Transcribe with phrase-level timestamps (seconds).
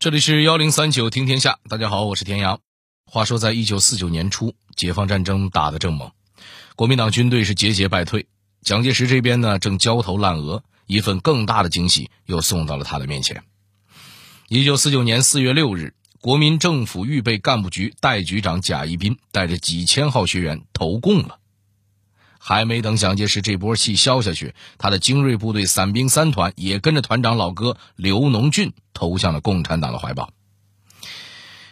[0.00, 2.60] 这里是幺零三九听天下，大家好，我是田阳。
[3.04, 6.12] 话说，在一九四九年初，解放战争打得正猛，
[6.76, 8.28] 国民党军队是节节败退。
[8.62, 13.42] 蒋介石这边呢，正焦头烂额，一份更大的惊喜又送到了他的面前。
[14.48, 21.40] 一九四九年四月六日，国民政府预备干部局代局长贾一斌带着几千号学员投共了。
[22.48, 30.30] 还没等蒋介石这波气消下去，他的精锐部队伞兵三团也跟着团长老哥刘农俊投向了共产党的怀抱。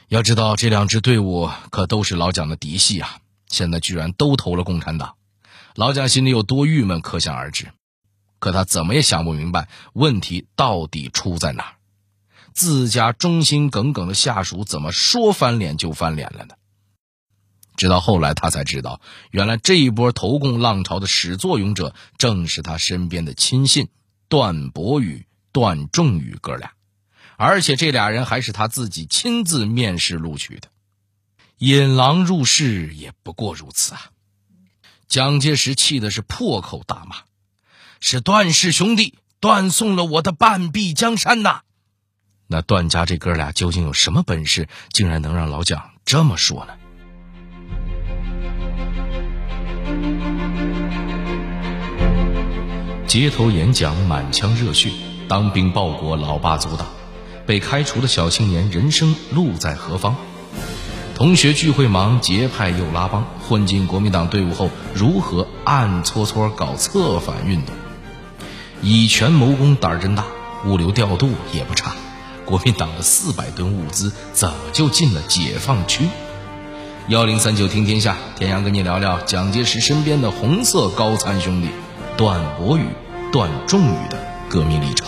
[0.09, 5.15] 要知道，这两支队伍可都是老蒋的嫡系啊，现在居然都投了共产党，
[5.77, 7.69] 老蒋心里有多郁闷，可想而知。
[8.39, 11.73] 可他怎么也想不明白，问题到底出在哪儿？
[12.53, 16.55] 自家忠心耿耿的下属，怎么说翻脸就翻脸了呢？
[17.77, 23.89] 直到后来，他才知道，原来这一波投共浪潮的始作俑者，正是他身边的亲信
[24.29, 26.73] 段伯宇、段仲宇哥俩，
[27.37, 30.69] 而且这俩人还是他自己亲自面试录取的。
[31.59, 34.11] 引狼入室也不过如此啊！
[35.09, 37.17] 蒋介石气的是破口大骂
[38.01, 41.61] ：“是段氏兄弟断送了我的半壁江山呐！”
[42.49, 46.77] 那段家这哥俩究竟有什么本事，竟然能让老蒋这么说呢？
[53.07, 54.91] 街头演讲满腔热血，
[55.29, 56.89] 当兵报国老爸阻挡，
[57.47, 60.17] 被开除的小青年人生路在何方？
[61.15, 67.77] 同学聚会忙，结派又拉帮，混进国民党队伍后如何暗搓搓搞策反运动？
[68.83, 70.25] 以权谋公胆儿真大，
[70.67, 71.95] 物流调度也不差。
[72.45, 76.09] 国民党的四百吨物资怎么就进了解放区？
[77.07, 81.69] 幺零三九听天下，田阳跟你聊聊蒋介石身边的红色高参兄弟
[82.17, 82.83] 段伯宇。
[83.33, 84.17] 段仲宇的
[84.49, 85.07] 革命历程，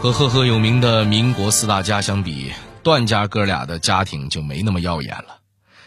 [0.00, 5.38] 和赫赫有名的民国四大家相比，段家哥俩的家庭就没那么耀眼了。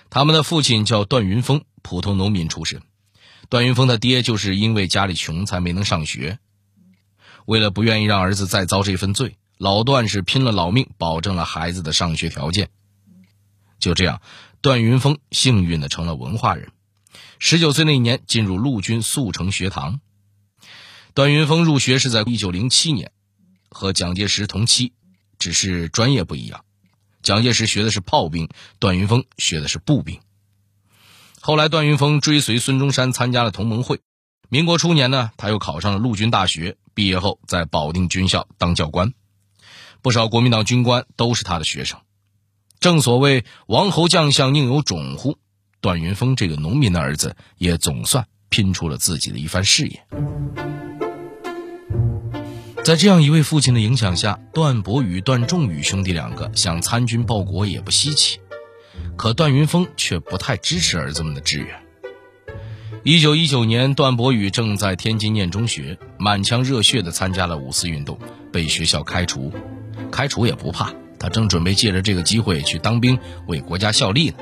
[0.10, 2.82] 他们的父亲叫段云峰，普通农民出身。
[3.50, 6.40] 段云峰的爹就是因为家里穷才没能上学。
[7.46, 12.70] 为了不愿意让儿子再遭这份罪，老段是拼了老命保证了孩子的上学条件。
[13.80, 14.22] 就这样。
[14.62, 16.72] 段云峰幸运的成了文化人，
[17.40, 20.02] 十九岁那年进入陆军速成学堂。
[21.14, 23.12] 段云峰入学是在一九零七年，
[23.70, 24.94] 和蒋介石同期，
[25.38, 26.66] 只是专业不一样。
[27.22, 30.20] 蒋介石学的是炮兵，段云峰学的是步兵。
[31.42, 34.02] 后来，段云峰追随孙中山参加了同盟会。
[34.50, 39.14] 民国初年呢，他又考上了陆军大学，毕业后在保定军校当教官，
[40.02, 42.00] 不少国民党军官都是他的学生。
[42.80, 45.38] 正所谓王侯将相宁有种乎？
[45.82, 50.02] 段云峰这个农民的儿子也总算拼出了自己的一番事业。
[52.86, 58.40] 在这样一位父亲的影响下，段伯宇、段仲宇兄弟两个想参军报国也不稀奇。
[59.18, 61.68] 可段云峰却不太支持儿子们的志愿。
[63.04, 68.18] 一九一九年，段伯宇正在天津念中学，满腔热血地参加了五四运动，
[68.54, 69.52] 被学校开除。
[70.10, 70.94] 开除也不怕。
[71.20, 74.38] 他正准备借着这个机会去当兵，为国家效力呢，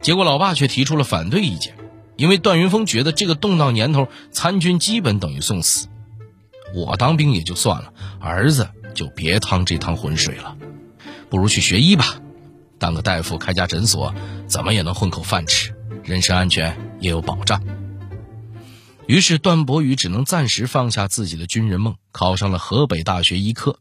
[0.00, 1.76] 结果老爸却提出了反对意见，
[2.16, 5.86] 因为段云峰觉得这个动荡年头参军基本等于送死，
[6.74, 10.56] 我当兵也就算了，儿子就别趟这趟浑水了，
[11.30, 12.20] 不如去学医吧，
[12.78, 14.12] 当个大夫开家诊所，
[14.46, 17.62] 怎么也能混口饭吃，人身安全也有保障。
[19.06, 23.78] 于是段伯宇只能暂时放下自己的军人梦，考上了河北大学医科。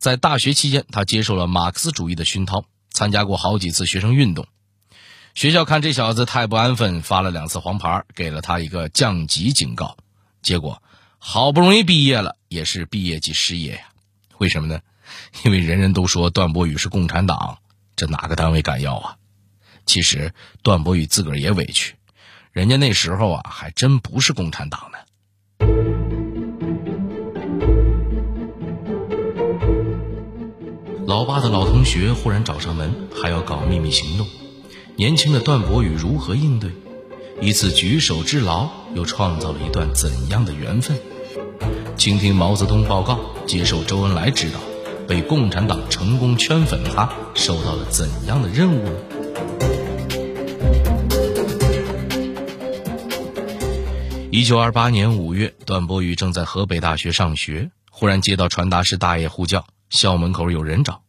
[0.00, 4.46] 在大学期间，他接受了马克思主义的熏陶，参加过好几次学生运动。
[5.34, 9.98] 学校看这小子太不安分，发了两次黄牌，给了他一个降级警告。
[10.40, 10.82] 结果
[11.18, 13.82] 好不容易毕业了，也是毕业即失业呀。
[14.38, 14.80] 为什么呢？
[15.44, 17.58] 因为人人都说段伯宇是共产党，
[17.94, 19.16] 这哪个单位敢要啊？
[19.84, 21.96] 其实段伯宇自个儿也委屈，
[22.52, 24.98] 人家那时候啊，还真不是共产党呢。
[31.10, 34.28] 老爸的老同学忽然找上门，还要搞秘密行动。
[34.94, 36.70] 年轻的段博宇如何应对？
[37.40, 40.96] 一次举手之劳，又创造了一段怎样的缘分？
[41.96, 44.60] 倾听毛泽东报告，接受周恩来指导，
[45.08, 48.92] 被共产党成功圈粉的，他受到了怎样的任务呢？
[54.30, 59.66] 一九二八年五月，段博宇正在河北大学上学，忽然接到传达室大爷呼叫。
[59.90, 61.02] 校门口有人找，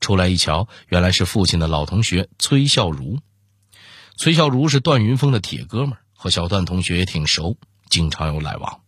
[0.00, 3.20] 出来一瞧，原来是父亲的老同学崔孝儒。
[4.16, 7.56] 崔孝儒是段云峰的铁哥们儿，和小段同学也挺熟，
[7.88, 8.80] 经常有来往。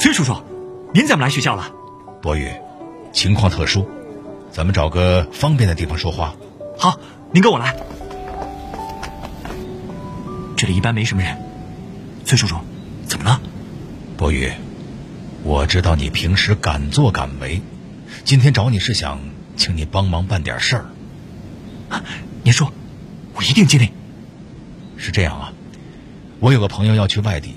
[0.00, 0.42] 崔叔叔，
[0.92, 1.70] 您怎么来学校了？
[2.22, 2.50] 博宇，
[3.12, 3.88] 情况特殊，
[4.50, 6.34] 咱们找个方便的地方说话。
[6.78, 6.98] 好，
[7.32, 7.76] 您跟我来。
[10.56, 11.36] 这里一般没什么人。
[12.24, 12.56] 崔叔叔，
[13.06, 13.40] 怎么了？
[14.16, 14.50] 博宇，
[15.44, 17.60] 我知道你平时敢作敢为，
[18.24, 19.18] 今天找你是想
[19.56, 20.86] 请你帮忙办点事儿。
[21.88, 22.04] 啊，
[22.44, 22.72] 您说，
[23.34, 23.90] 我一定尽力。
[24.96, 25.52] 是这样啊，
[26.38, 27.56] 我有个朋友要去外地，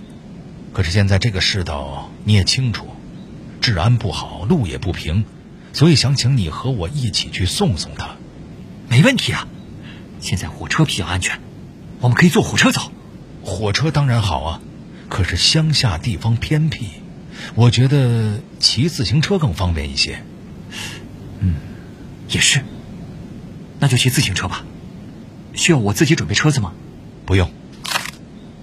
[0.74, 2.88] 可是现在这个世道你也清楚，
[3.62, 5.24] 治安不好，路也不平，
[5.72, 8.16] 所以想请你和我一起去送送他。
[8.90, 9.48] 没问题啊，
[10.20, 11.40] 现在火车比较安全，
[12.00, 12.92] 我们可以坐火车走。
[13.44, 14.62] 火车当然好啊，
[15.08, 16.88] 可是乡下地方偏僻，
[17.56, 20.22] 我觉得骑自行车更方便一些。
[21.40, 21.56] 嗯，
[22.30, 22.62] 也是，
[23.80, 24.66] 那就骑自行车吧。
[25.54, 26.74] 需要我自己准备车子吗？
[27.26, 27.50] 不用，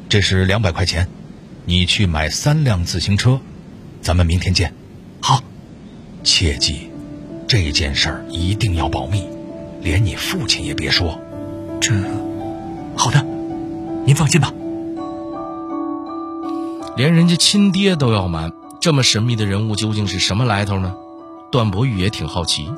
[0.08, 1.08] 这是两百块钱，
[1.64, 3.40] 你去买三辆自行车，
[4.00, 4.74] 咱们明天见。
[5.20, 5.42] 好，
[6.22, 6.90] 切记，
[7.48, 9.26] 这件事儿一定要保密，
[9.80, 11.20] 连你父亲也别说。
[11.80, 11.92] 这，
[12.96, 13.24] 好的，
[14.04, 14.52] 您放心吧。
[16.94, 18.52] 连人家亲爹都要瞒，
[18.82, 20.92] 这么神秘的人物究竟是什么来头呢？
[21.52, 22.68] 段博宇也挺好奇。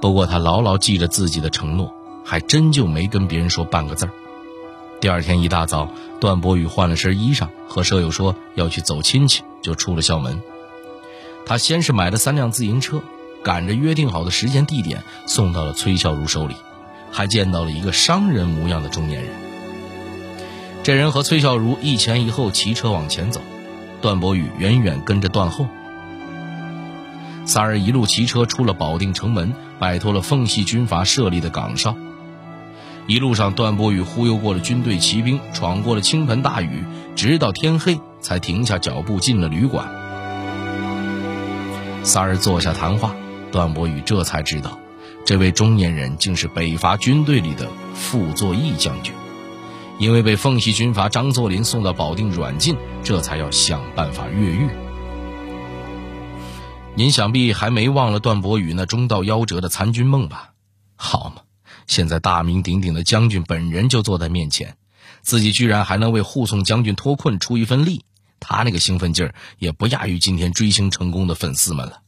[0.00, 1.92] 不过他牢牢记着自己的承诺，
[2.24, 4.12] 还真就没跟别人说半个字儿。
[5.00, 5.88] 第二天一大早，
[6.20, 10.40] 段博宇换了身衣裳，和舍友说要去走亲戚，就出了校门。
[11.44, 13.02] 他先是买了三辆自行车，
[13.42, 16.54] 赶着约定好的时间地点送到了崔孝如手里，
[17.10, 19.32] 还见到了一个商人模样的中年人。
[20.84, 23.40] 这人和崔孝如一前一后骑车往前走，
[24.04, 25.66] 段博宇远远跟着段后。
[27.46, 31.96] 仨人一路骑车出了保定城门，摆脱了奉系军阀设立的岗哨。
[33.06, 36.84] 一路上，段博宇忽悠过了军队骑兵，闯过了倾盆大雨，
[37.16, 39.88] 直到天黑才停下脚步进了旅馆。
[42.02, 43.14] 仨人坐下谈话，
[43.50, 44.78] 段博宇这才知道，
[45.24, 49.14] 这位中年人竟是北伐军队里的傅作义将军。
[49.98, 54.68] 因为被奉系军阀张作霖送到保定软禁，这才要想办法越狱。
[56.96, 60.52] 您想必还没忘了段博宇那中道夭折的参军梦吧？
[60.96, 61.42] 好嘛，
[61.86, 64.76] 现在大名鼎鼎的将军本人就坐在面前，
[65.22, 68.04] 自己居然还能为护送将军脱困出一份力，
[68.40, 72.00] 他那个兴奋劲儿也不亚于今天追星成功的粉丝们了。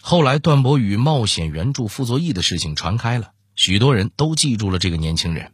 [0.00, 5.53] 后来，段博宇冒险援助傅作义的事情传开了，许多人都记住了这个年轻人。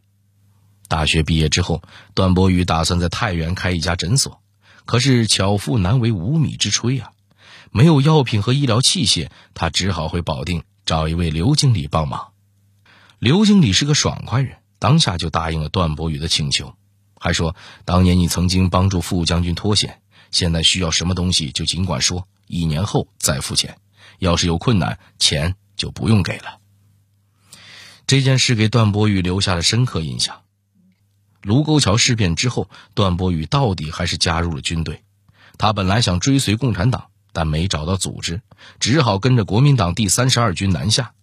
[0.91, 1.81] 大学毕业之后，
[2.13, 4.41] 段博宇打算在太原开一家诊所，
[4.83, 7.13] 可是巧妇难为无米之炊啊，
[7.71, 12.33] 没有药品和医疗器械，他只好回保定找一位刘经理帮忙。
[13.19, 16.75] 刘经理是个爽快人，当下就答应了段博宇的请求，
[17.17, 17.55] 还说
[17.85, 23.77] ：“当年你曾经帮助傅将军脱险，现在需要什么东西就尽管说，一年后再付钱。
[24.19, 26.59] 要是有困难，钱就不用给了。”
[28.05, 30.41] 这件事给段博宇留下了深刻印象。
[31.43, 35.03] 卢沟桥事变之后，段博宇到底还是加入了军队。
[35.57, 38.41] 他本来想追随共产党，但没找到组织，
[38.79, 41.13] 只好跟着国民党第三十二军南下。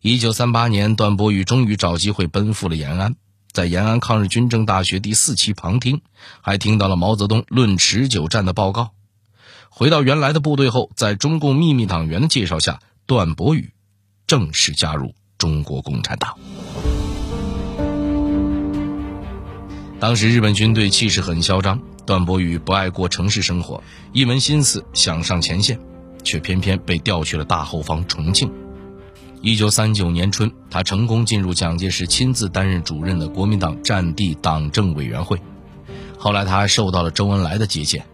[0.00, 3.14] 一九三八年，段博宇终于找机会奔赴了延安，
[3.52, 6.02] 在延安抗日军政大学第四期旁听，
[6.40, 8.90] 还听到了毛泽东论持久战的报告。
[9.68, 13.72] 回到原来的部队后，在中共秘密党员的介绍下，段博宇
[14.26, 16.38] 正式加入中国共产党。
[20.02, 25.78] 当时日本军队气势很嚣张，段伯宇不爱过城市生活，一门心思想上前线，
[26.24, 28.50] 却偏偏被调去了大后方重庆。
[29.42, 35.40] 一九三九年春，他成功进入蒋介石亲自担任主任的国民党战地党政委员会。
[36.18, 38.04] 后来他还受到了周恩来的接见，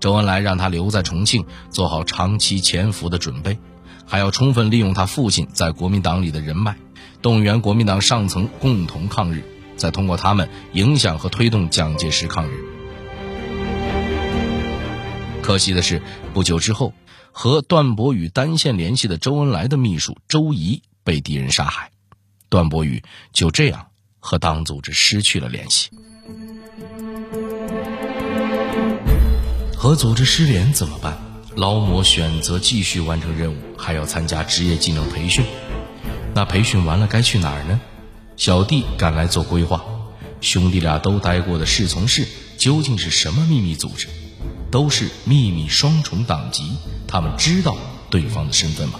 [0.00, 3.56] 周恩来让他留在重庆，做好长期潜伏的准备，
[4.04, 6.76] 还要充分利用他父亲在国民党里的人脉，
[7.22, 9.42] 动员国民党上层共同抗日。
[9.82, 12.52] 再通过他们影响和推动蒋介石抗日。
[15.42, 16.00] 可惜的是，
[16.32, 16.94] 不久之后，
[17.32, 21.90] 和段博宇单线联系的周恩来的秘书周怡被敌人杀害，
[22.48, 23.88] 段博宇就这样
[24.20, 25.90] 和党组织失去了联系。
[29.76, 31.18] 和组织失联怎么办？
[31.56, 35.44] 劳模选择继续完成任务，还要参加职业技能培训。
[36.36, 37.80] 那培训完了该去哪儿呢？
[38.44, 39.84] 小弟赶来做规划，
[40.40, 42.26] 兄弟俩都待过的侍从室
[42.58, 44.08] 究竟是什么秘密组织？
[44.68, 47.76] 都是秘密双重党籍，他们知道
[48.10, 48.98] 对方的身份吗？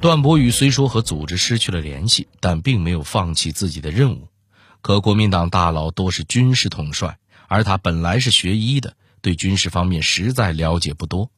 [0.00, 4.28] 段博宇虽说和组织失去了联系，但并没有放弃自己的任务。
[4.82, 7.18] 可国民党大佬多是军事统帅，
[7.48, 11.32] 而他本来是学医的，对军事方面实在了解不多。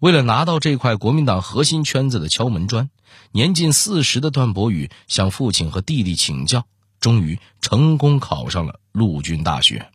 [0.00, 2.88] 为了拿到这块国民党核心圈子的敲门砖，
[3.32, 6.64] 年近四十的段博宇向父亲和弟弟请教，
[7.00, 9.90] 终于成功考上了陆军大学。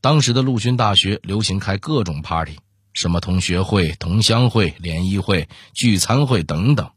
[0.00, 2.56] 当时的陆军大学流行开各种 party，
[2.94, 6.90] 什么同学会、同乡会、联谊会、聚餐会等等。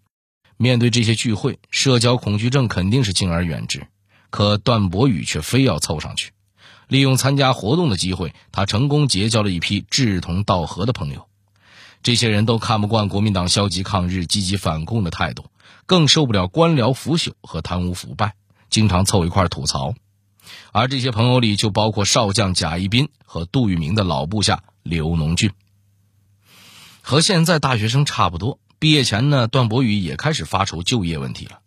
[0.55, 3.85] 面对这些聚会，社交恐惧症肯定是敬而远之。
[4.29, 6.31] 可段博宇却非要凑上去，
[6.87, 11.28] 利用参加活动的机会，他成功结交了一批志同道合的朋友。
[12.01, 15.49] 这些人都看不惯国民党消极抗日、积极反共的态度，
[15.85, 18.35] 更受不了官僚腐朽和贪污腐败，
[18.69, 19.93] 经常凑一块吐槽。
[20.71, 25.51] 而这些朋友里就包括少将贾一斌和杜聿明的老部下刘农俊，
[27.01, 28.59] 和现在大学生差不多。
[28.79, 31.59] 毕业前呢，段博宇也开始发愁就业问题了。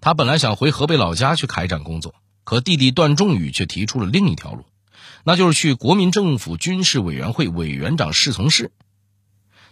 [0.00, 4.64] 他本来想回河北老家去开展工作，可弟弟段仲宇却提出了另一条路，
[5.22, 8.72] 那就是去国民政府军事委员会委员长侍从室。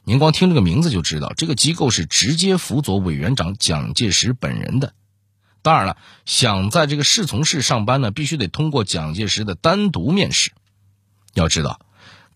[0.06, 4.92] 您光听这个名字就知道，这个机构是直接辅佐委员长蒋介石本人的。
[5.62, 5.96] 当然了，
[6.26, 10.52] 想在这个侍从室上班呢，必须得通过蒋介石的单独面试。
[11.32, 11.80] 要知道，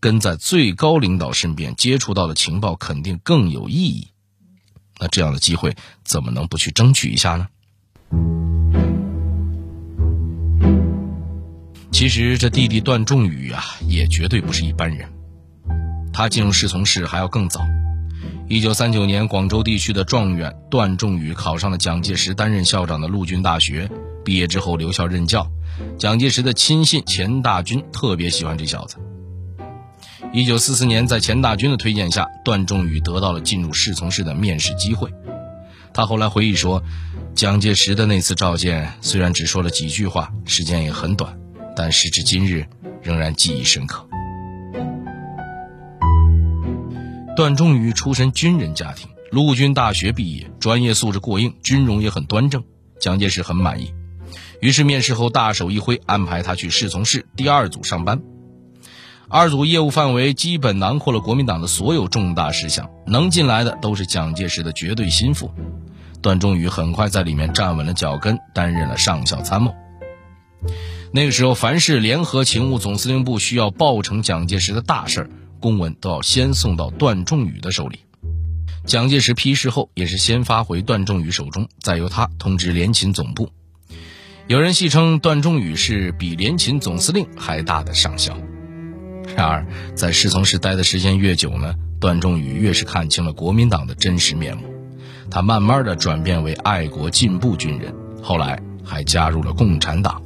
[0.01, 4.09] 跟在最高领导身边接触到的情报肯定更有意义。
[4.99, 7.49] 那这样的机会怎么能不去争取一下呢？
[11.93, 15.18] 其实这弟弟段仲宇啊，也绝对不是一般人。
[16.12, 17.61] 他进入侍从室还要更早。
[18.49, 23.91] 一九三九年，广州地区的状元段仲宇考上了蒋介石担任校长的陆军大学，
[24.25, 25.47] 毕业之后留校任教。
[25.99, 28.97] 蒋介石的亲信钱大钧特别喜欢这小子。
[30.33, 35.11] 一九四四年，在钱大钧的推荐下，段仲宇得到了进入侍从室的面试机会。
[35.95, 36.83] 他后来回忆说
[37.35, 41.38] ：“蒋介石的那次召见，虽然只说了几句话，时间也很短，
[41.77, 42.67] 但时至今日
[43.03, 44.07] 仍然记忆深刻。”
[47.38, 52.64] 段仲宇出身军人家庭，陆军大学毕业，专业素质过硬，军容也很端正，
[52.99, 53.95] 蒋介石很满意，
[54.61, 58.21] 于是面试后大手一挥，安排他去侍从室第二组上班。
[59.28, 65.49] 二组业务范围基本囊括了国民党的所有重大事项，能进来的都是蒋介石的绝对心腹。
[66.21, 69.76] 段仲宇很快在里面站稳了脚跟，担任了上校参谋。
[71.12, 75.30] 那个时候，凡是联合勤务总司令部需要报呈蒋介石的大事儿
[75.61, 78.00] 公文都要先送到段仲宇的手里。
[78.85, 83.50] 蒋介石批示后，也是先发回段仲宇手中，再由他通知联勤总部。
[84.47, 88.35] 有人戏称段仲宇是比联勤总司令还大的上校。
[89.37, 94.65] 然而，在侍从室待的时间越久呢，段仲宇越是看清了国民党的真实面目。
[95.31, 100.23] 他慢慢的转变为爱国进步军人，后来还加入了共产党。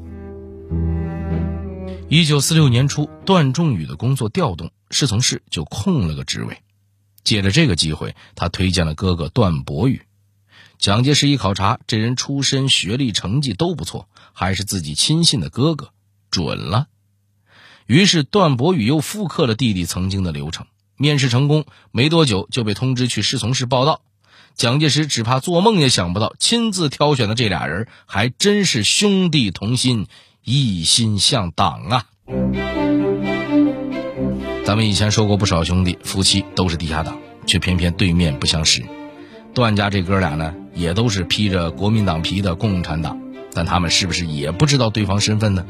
[2.08, 6.58] 一九四六年初，段仲宇的工作调动，侍从室就空了个职位。
[7.24, 10.02] 借着这个机会，他推荐了哥哥段博宇。
[10.78, 15.90] 蒋介石一考察，这人出身、学历、成绩都不错，还是自己亲信的哥哥，
[16.30, 16.88] 准了。
[17.86, 24.02] 于是段博宇又复刻了弟弟曾经的流程，面试成功，没多久就被通知去侍从室报道。
[24.54, 30.08] 蒋介石只怕做梦也想不到，亲自挑选的这俩人还真是兄弟同心，
[30.42, 32.81] 一心向党啊！
[34.72, 38.82] 咱们以前说过不少兄弟夫妻都是地下党，却偏偏对面不相识。
[39.52, 43.20] 段家这哥俩呢，也都是披着国民党皮的共产党，
[43.52, 45.66] 但他们是不是也不知道对方身份呢？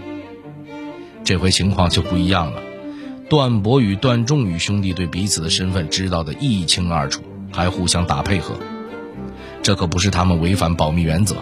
[1.25, 2.63] 这回情况就不一样了，
[3.29, 8.55] 段博与段仲宇兄弟对彼此的身份知道的一清二楚，还互相打配合。
[9.65, 11.39] 这可不是他们违反保密原则。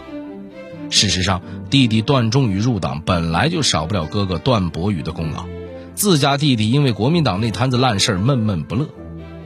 [0.89, 5.45] 事实上，弟弟段仲宇入党本来就少不了哥哥段博宇的功劳。
[5.95, 8.89] 自家弟弟因为国民党那摊子烂事儿闷闷不乐，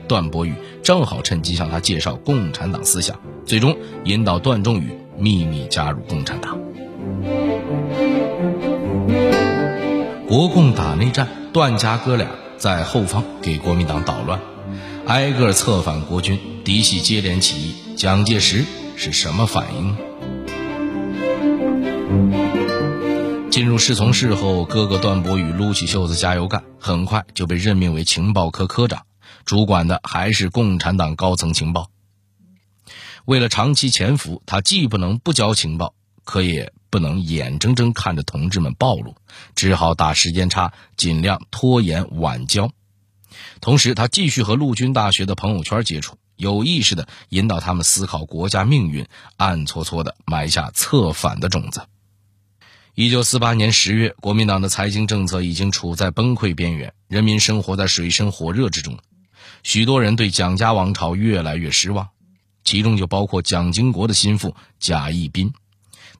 [0.07, 6.57] 段博宇正好趁机向他介绍共产党思想，最终引导段仲宇秘密加入共产党。
[10.27, 14.39] 国共打内战，段家哥俩在后方给国民党捣乱，
[15.05, 17.75] 挨个策反国军，嫡系接连起义。
[17.95, 18.63] 蒋介石
[18.95, 19.97] 是什么反应呢？
[23.55, 29.05] 进入侍从室后，哥哥段博宇撸起袖子加油干，很快就被任命为情报科科长，
[29.45, 31.89] 主管的还是共产党高层情报。
[33.23, 35.95] 为了长期潜伏，他既不能不交情报。
[36.25, 39.15] 可也不能眼睁睁看着同志们暴露，
[39.55, 42.69] 只好打时间差，尽量拖延晚交。
[43.61, 49.07] 同时，他继续和陆军大学的朋友圈接触，有意识的引导他们思考国家命运，
[49.37, 51.83] 暗搓搓的埋下策反的种子。
[52.97, 58.97] 一九四八年十月，国民党的财经政策已经处在崩溃边缘，人民生活在水深火热之中，
[59.63, 62.07] 许多人对蒋家王朝越来越失望，
[62.63, 65.51] 其中就包括蒋经国的心腹贾亦斌。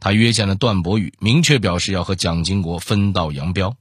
[0.02, 3.78] 他约见了段伯宇，明确表示要和蒋经国分道扬镳。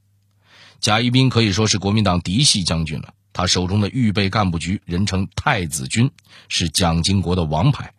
[0.79, 6.09] 贾亦斌可以说是国民党嫡系将军了，他手中的预备干部局人称太子军，
[6.47, 7.91] 是蒋经国的王牌。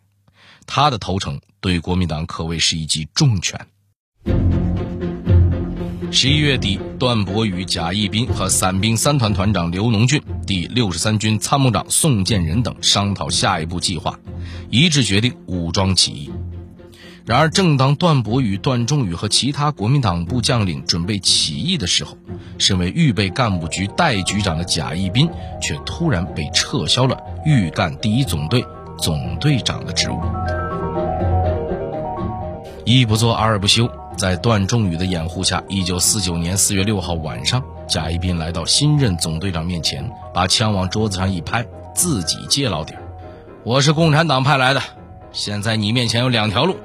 [0.65, 3.67] 他的投诚对国民党可谓是一记重拳。
[6.09, 14.17] 十一月底，段博宇、贾谊宾和伞兵三团团长刘农俊、第六十三军参谋长宋建仁等商讨下一步计划，
[14.69, 16.31] 一致决定武装起义。
[17.25, 22.17] 然而，正当段博宇、段仲宇和其他国民党部将领准备起义的时候，
[22.57, 25.29] 身为预备干部局代局长的贾谊宾
[25.61, 28.63] 却突然被撤销了预干第一总队
[28.97, 30.21] 总队长的职务。
[32.87, 43.03] 一不做二不休，在段仲宇的掩护下，一九四九年四月六号晚上，贾谊宾来到新任总队长面前，把枪往桌子上一拍，自己揭老底儿
[43.65, 44.81] ：“我是共产党派来的，
[45.33, 46.77] 现在你面前有两条路。”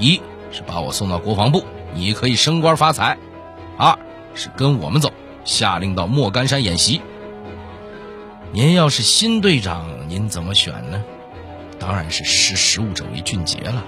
[0.00, 1.62] 一是把我送到国防部，
[1.92, 3.18] 你可以升官发财；
[3.76, 3.98] 二
[4.34, 5.12] 是跟我们走，
[5.44, 7.02] 下令到莫干山演习。
[8.50, 11.04] 您要是新队长，您怎么选呢？
[11.78, 13.84] 当然是识时务者为俊杰了。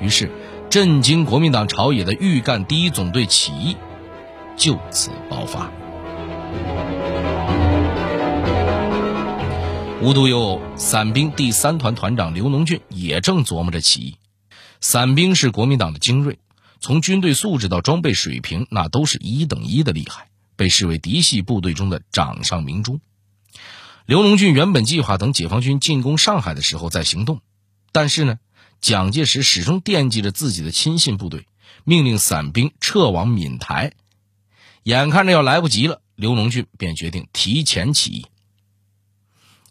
[0.00, 0.30] 于是，
[0.70, 3.74] 震惊国民党朝野的预干第一总队起义
[4.54, 5.70] 就此爆发。
[10.02, 14.16] 无独有偶，伞兵第三团团长刘农俊也正琢磨着起义。
[14.82, 16.38] 伞兵是国民党的精锐，
[16.80, 23.00] 从军队素质到装备水平，那都是一等一的厉害，被视为嫡系部队中的掌上明珠。
[24.04, 27.40] 刘农俊原本计划等解放军进攻上海的时候再行动，
[27.90, 28.38] 但是呢，
[28.80, 31.46] 蒋介石始终惦记着自己的亲信部队，
[31.84, 33.92] 命令伞兵撤往闽台。
[34.84, 38.26] 眼看着要来不及了，刘农俊便决定提前起义。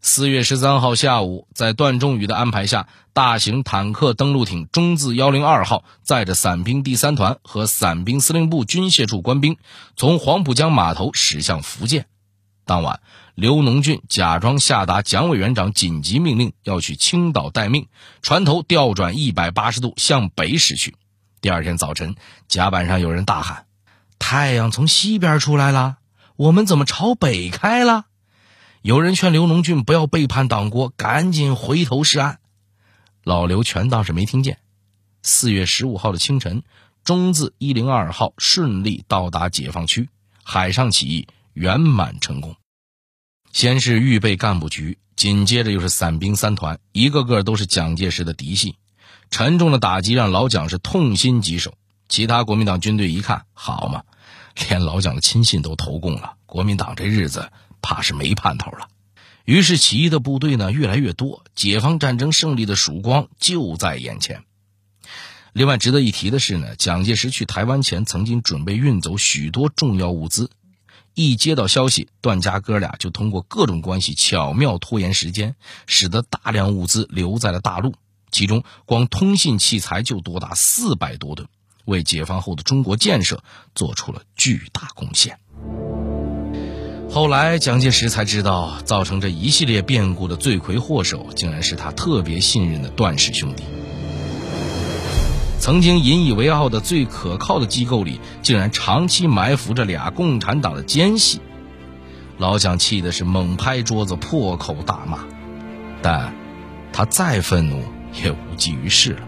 [0.02, 9.58] 四月十三号下午，在段仲宇的安排下，大型坦克登陆艇“中字幺零二号”载着伞兵第三团和伞兵司令部军械处官兵，
[9.96, 12.08] 从黄浦江码头驶向福建。
[12.68, 13.00] 当晚，
[13.34, 17.88] 刘农俊假装下达蒋委员长紧急命令，要去青岛待命，
[18.22, 20.96] 船头调转一百八十度向北驶去。
[21.40, 22.16] 第二天早晨，
[22.50, 23.66] 甲板上有人大喊
[24.20, 25.98] ：“太阳从西边出来了，
[26.36, 28.06] 我们怎么朝北开了？”
[28.84, 32.40] 有人劝刘农俊不要背叛党国，赶紧回头是岸。
[33.24, 34.60] 老刘全当是没听见。
[35.24, 36.64] 四月十五号的清晨，
[37.06, 40.10] 中字一零二号顺利到达解放区，
[40.44, 42.56] 海上起义圆满成功。
[43.52, 48.76] 先是预备干部局，紧接着又是伞兵三团，一个个都是蒋介石的嫡系。
[49.32, 51.74] 沉重的打击让老蒋是痛心疾首。
[52.10, 54.04] 其他国民党军队一看，好嘛，
[54.70, 57.52] 连老蒋的亲信都投共了，国民党这日子。
[57.80, 58.90] 怕是没盼头了，
[59.46, 64.44] 于是起义的部队呢越来越多，解放战争胜利的曙光就在眼前。
[65.54, 70.50] 另外值得一提的是呢，蒋介石去台湾前曾经准备运走许多重要物资，
[71.18, 75.56] 一接到消息，段家哥俩就通过各种关系巧妙拖延时间，
[75.88, 77.96] 使得大量物资留在了大陆，
[78.30, 81.50] 其中光通信器材就多达四百多吨，
[81.86, 85.40] 为解放后的中国建设做出了巨大贡献。
[87.10, 93.64] 后来，蒋介石才知道，造成这一系列变故的罪魁祸首，竟然是他特别信任的段氏兄弟。
[95.60, 101.42] 曾经引以为傲的最可靠的机构里，竟然长期埋伏着俩共产党的奸细。
[102.38, 105.20] 老蒋气的是猛拍桌子，破口大骂，
[106.02, 106.34] 但，
[106.94, 107.84] 他再愤怒
[108.24, 109.22] 也无济于事了。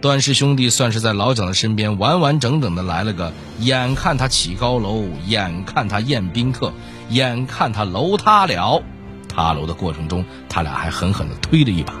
[0.00, 6.74] 段氏兄弟算是在老蒋的身边完完整整的来了个眼看他起高楼，眼看他宴宾客，
[7.08, 8.82] 眼看他楼塌了。
[9.28, 11.94] 塌楼的过程中，他俩还狠狠的推了一把。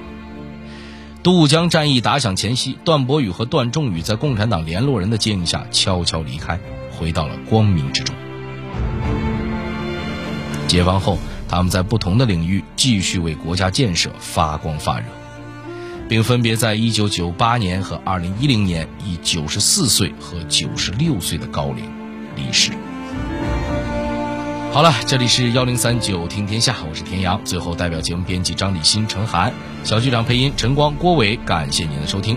[1.24, 6.60] 渡江战役打响前夕，段伯宇和段仲宇在共产党联络人的接应下悄悄离开，
[6.92, 8.14] 回到了光明之中。
[10.68, 15.06] 解放后，他们在不同的领域继续为国家建设发光发热。
[16.06, 21.90] 并分别在1998年和2010年以94岁和96岁的高龄
[22.36, 22.70] 离世。
[24.74, 27.40] 好了，这里是幺零三九听天下，我是田阳。
[27.44, 32.36] 最后，代表节目编辑张立新、陈涵，小剧场配音陈光、郭伟，感谢您的收听。